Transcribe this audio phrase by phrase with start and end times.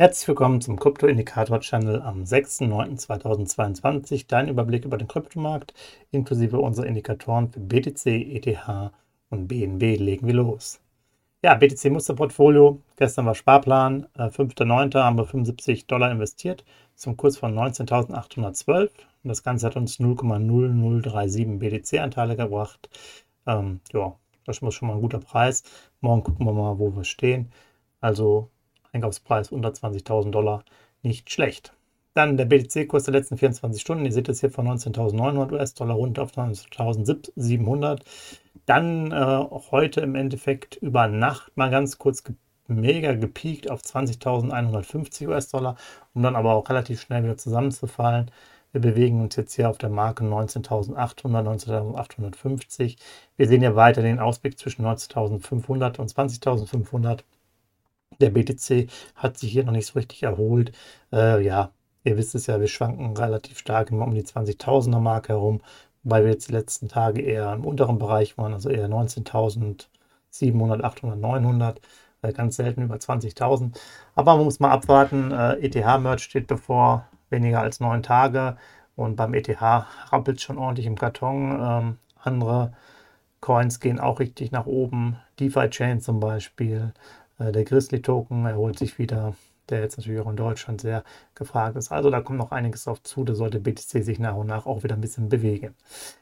[0.00, 4.24] Herzlich willkommen zum Krypto-Indikator-Channel am 6.9.2022.
[4.26, 5.74] Dein Überblick über den Kryptomarkt
[6.10, 8.56] inklusive unserer Indikatoren für BTC, ETH
[9.28, 10.80] und BNB legen wir los.
[11.42, 12.80] Ja, BTC Musterportfolio.
[12.96, 14.06] Gestern war Sparplan.
[14.16, 14.96] 5.9.
[14.96, 18.88] Äh, haben wir 75 Dollar investiert zum Kurs von 19.812.
[19.22, 22.88] Und das Ganze hat uns 0,0037 BTC-Anteile gebracht.
[23.46, 25.62] Ähm, ja, das ist schon mal ein guter Preis.
[26.00, 27.52] Morgen gucken wir mal, wo wir stehen.
[28.00, 28.48] Also
[28.92, 30.64] Einkaufspreis unter 20.000 Dollar,
[31.02, 31.72] nicht schlecht.
[32.14, 34.04] Dann der BTC-Kurs der letzten 24 Stunden.
[34.04, 38.00] Ihr seht es hier von 19.900 US-Dollar runter auf 19.700.
[38.66, 42.34] Dann äh, heute im Endeffekt über Nacht mal ganz kurz ge
[42.66, 45.76] mega gepiekt auf 20.150 US-Dollar,
[46.14, 48.30] um dann aber auch relativ schnell wieder zusammenzufallen.
[48.72, 52.96] Wir bewegen uns jetzt hier auf der Marke 19.800, 19.850.
[53.36, 57.24] Wir sehen ja weiter den Ausblick zwischen 19.500 und 20.500.
[58.18, 60.72] Der BTC hat sich hier noch nicht so richtig erholt.
[61.12, 61.70] Äh, ja,
[62.04, 65.60] ihr wisst es ja, wir schwanken relativ stark immer um die 20.000er Marke herum,
[66.02, 71.18] weil wir jetzt die letzten Tage eher im unteren Bereich waren, also eher 19.700, 800,
[71.18, 71.80] 900
[72.34, 73.78] ganz selten über 20.000.
[74.14, 75.30] Aber man muss mal abwarten.
[75.32, 78.56] Äh, ETH-Merch steht bevor, weniger als neun Tage.
[78.96, 79.48] Und beim ETH
[80.12, 81.58] rappelt schon ordentlich im Karton.
[81.60, 82.72] Ähm, andere
[83.40, 85.16] Coins gehen auch richtig nach oben.
[85.38, 86.92] DeFi-Chain zum Beispiel.
[87.40, 89.34] Äh, der Grizzly-Token erholt sich wieder,
[89.68, 91.02] der jetzt natürlich auch in Deutschland sehr
[91.34, 91.90] gefragt ist.
[91.90, 94.82] Also da kommt noch einiges auf zu, da sollte BTC sich nach und nach auch
[94.84, 95.74] wieder ein bisschen bewegen.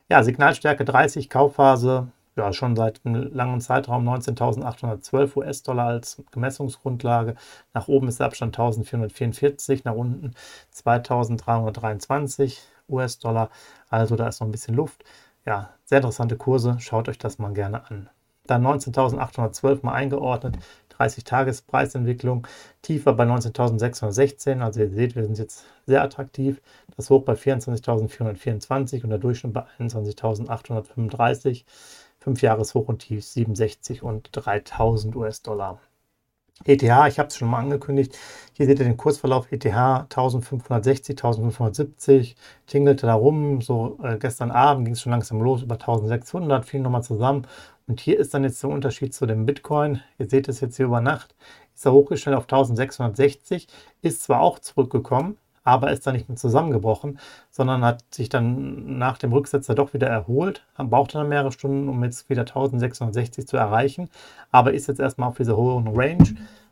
[0.08, 7.34] Ja, Signalstärke 30, Kaufphase, ja, schon seit einem langen Zeitraum 19.812 US-Dollar als Gemessungsgrundlage.
[7.75, 10.34] Nach oben ist der Abstand 1.444, nach unten
[10.75, 13.50] 2.323 US-Dollar.
[13.91, 15.04] Also da ist noch ein bisschen Luft.
[15.44, 16.76] Ja, sehr interessante Kurse.
[16.78, 18.09] Schaut euch das mal gerne an.
[18.47, 20.59] Dann 19.812 mal eingeordnet.
[20.98, 22.47] 30-Tages-Preisentwicklung
[22.82, 24.60] tiefer bei 19.616.
[24.60, 26.60] Also ihr seht, wir sind jetzt sehr attraktiv.
[26.97, 31.64] Das Hoch bei 24.424 und der Durchschnitt bei 21.835.
[32.20, 35.81] 5 Jahres Hoch und Tief 67 und 3000 US-Dollar.
[36.64, 38.19] ETH, ich habe es schon mal angekündigt.
[38.53, 42.36] Hier seht ihr den Kursverlauf ETH 1560, 1570,
[42.66, 43.60] tingelte da rum.
[43.60, 47.47] So äh, gestern Abend ging es schon langsam los über 1600, fiel nochmal zusammen.
[47.88, 50.03] Und hier ist dann jetzt der Unterschied zu dem Bitcoin.
[50.19, 51.34] Ihr seht es jetzt hier über Nacht.
[51.75, 53.66] Ist er hochgestellt auf 1660,
[54.03, 57.19] ist zwar auch zurückgekommen, aber ist dann nicht mehr zusammengebrochen,
[57.50, 62.03] sondern hat sich dann nach dem Rücksetzer doch wieder erholt, brauchte dann mehrere Stunden, um
[62.04, 64.10] jetzt wieder 1660 zu erreichen,
[64.50, 66.25] aber ist jetzt erstmal auf dieser hohen Range.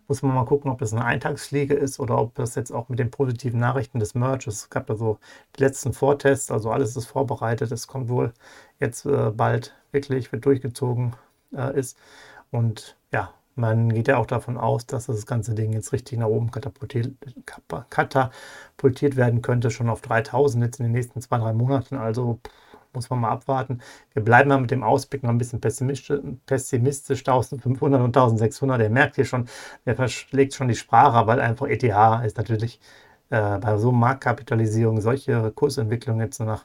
[0.09, 2.99] Muss man mal gucken, ob das eine Eintagsfliege ist oder ob das jetzt auch mit
[2.99, 5.19] den positiven Nachrichten des Merch, es gab ja so
[5.57, 8.33] die letzten Vortests, also alles ist vorbereitet, es kommt wohl
[8.79, 11.17] jetzt äh, bald wirklich, wird durchgezogen
[11.53, 11.99] äh, ist.
[12.51, 16.27] Und ja, man geht ja auch davon aus, dass das ganze Ding jetzt richtig nach
[16.29, 17.15] oben katapultiert,
[17.91, 21.97] katapultiert werden könnte, schon auf 3000 jetzt in den nächsten zwei, drei Monaten.
[21.97, 22.39] Also
[22.97, 23.81] muss man mal abwarten.
[24.13, 28.81] Wir bleiben mal mit dem Ausblick noch ein bisschen pessimistisch, pessimistisch 1500 und 1600.
[28.81, 29.49] Der merkt hier schon,
[29.87, 31.85] der verschlägt schon die Sprache, weil einfach ETH
[32.25, 32.81] ist natürlich
[33.31, 36.65] äh, bei so Marktkapitalisierung, solche Kursentwicklungen jetzt nach,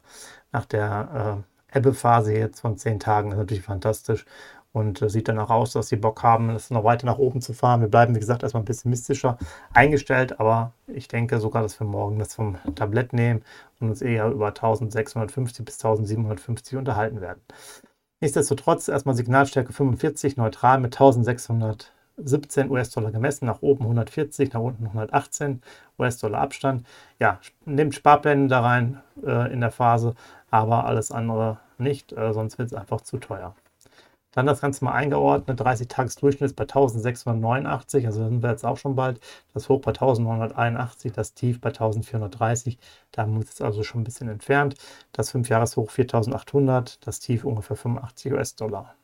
[0.51, 4.25] nach der äh, Ebbephase jetzt von zehn Tagen ist natürlich fantastisch
[4.73, 7.41] und äh, sieht dann auch aus, dass sie Bock haben, es noch weiter nach oben
[7.41, 7.81] zu fahren.
[7.81, 9.37] Wir bleiben, wie gesagt, erstmal pessimistischer
[9.73, 13.43] eingestellt, aber ich denke sogar, dass wir morgen das vom Tablett nehmen
[13.79, 17.41] und uns eher über 1650 bis 1750 unterhalten werden.
[18.21, 25.61] Nichtsdestotrotz erstmal Signalstärke 45, neutral mit 1617 US-Dollar gemessen, nach oben 140, nach unten 118
[25.97, 26.85] US-Dollar Abstand.
[27.19, 30.13] Ja, nehmt Sparpläne da rein äh, in der Phase,
[30.51, 33.55] aber alles andere nicht, äh, sonst wird es einfach zu teuer.
[34.31, 39.19] Dann das Ganze mal eingeordnet, 30-Tages-Durchschnitt bei 1689, also sind wir jetzt auch schon bald.
[39.53, 42.77] Das Hoch bei 1981, das Tief bei 1430,
[43.11, 44.75] da haben wir uns jetzt also schon ein bisschen entfernt.
[45.11, 48.95] Das 5-Jahres-Hoch 4800, das Tief ungefähr 85 US-Dollar.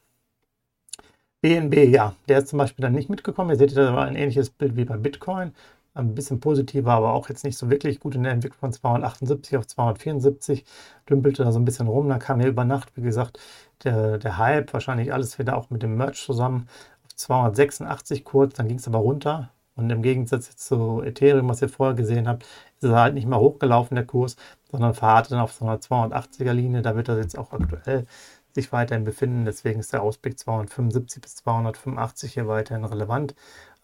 [1.42, 3.52] BNB, ja, der ist zum Beispiel dann nicht mitgekommen.
[3.52, 5.54] Ihr seht, da war ein ähnliches Bild wie bei Bitcoin
[5.98, 9.58] ein bisschen positiver, aber auch jetzt nicht so wirklich gut in der Entwicklung von 278
[9.58, 10.66] auf 274,
[11.10, 12.10] dümpelte da so ein bisschen rum.
[12.10, 13.40] Dann kam ja über Nacht, wie gesagt,
[13.84, 16.68] der, der Hype, wahrscheinlich alles wieder auch mit dem Merch zusammen,
[17.06, 19.52] auf 286 kurz, dann ging es aber runter.
[19.76, 22.44] Und im Gegensatz zu Ethereum, was ihr vorher gesehen habt,
[22.82, 24.36] ist er halt nicht mehr hochgelaufen, der Kurs,
[24.72, 26.82] sondern verharrte dann auf so einer 280er Linie.
[26.82, 28.08] Da wird er jetzt auch aktuell
[28.56, 29.46] sich weiterhin befinden.
[29.46, 33.36] Deswegen ist der Ausblick 275 bis 285 hier weiterhin relevant.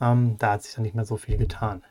[0.02, 1.84] Ähm, da hat sich dann nicht mehr so viel getan.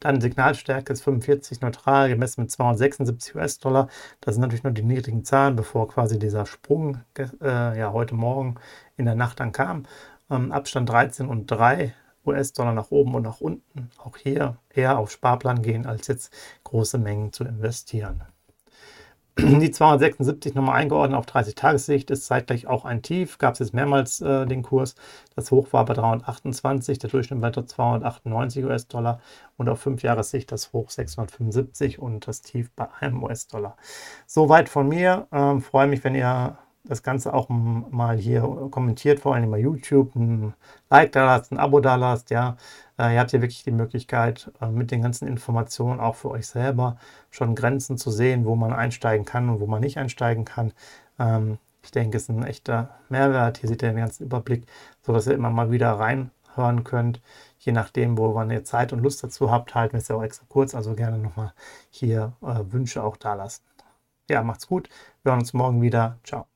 [0.00, 3.88] Dann Signalstärke ist 45 neutral, gemessen mit 276 US-Dollar.
[4.20, 8.56] Das sind natürlich nur die niedrigen Zahlen, bevor quasi dieser Sprung äh, ja, heute Morgen
[8.96, 9.84] in der Nacht dann kam.
[10.30, 11.94] Ähm, Abstand 13 und 3
[12.26, 13.90] US-Dollar nach oben und nach unten.
[13.98, 16.32] Auch hier eher auf Sparplan gehen, als jetzt
[16.64, 18.22] große Mengen zu investieren.
[19.38, 23.36] Die 276 nochmal eingeordnet auf 30-Tages-Sicht ist zeitgleich auch ein Tief.
[23.36, 24.94] Gab es jetzt mehrmals äh, den Kurs.
[25.34, 29.20] Das Hoch war bei 328, der Durchschnitt bei 298 US-Dollar
[29.58, 33.76] und auf 5 Jahressicht das Hoch 675 und das Tief bei einem US-Dollar.
[34.26, 35.26] Soweit von mir.
[35.30, 36.56] Ähm, freue mich, wenn ihr
[36.88, 40.54] das Ganze auch mal hier kommentiert, vor allem bei YouTube, ein
[40.90, 42.56] Like da lasst, ein Abo da lasst, ja.
[42.98, 46.46] Äh, ihr habt hier wirklich die Möglichkeit, äh, mit den ganzen Informationen auch für euch
[46.46, 46.96] selber
[47.30, 50.72] schon Grenzen zu sehen, wo man einsteigen kann und wo man nicht einsteigen kann.
[51.18, 53.58] Ähm, ich denke, es ist ein echter Mehrwert.
[53.58, 54.66] Hier seht ihr den ganzen Überblick,
[55.02, 57.20] sodass ihr immer mal wieder reinhören könnt.
[57.58, 60.46] Je nachdem, wo ihr Zeit und Lust dazu habt, halten wir es ja auch extra
[60.48, 60.74] kurz.
[60.74, 61.52] Also gerne nochmal
[61.90, 63.62] hier äh, Wünsche auch da lassen.
[64.28, 64.88] Ja, macht's gut.
[65.22, 66.18] Wir hören uns morgen wieder.
[66.24, 66.55] Ciao.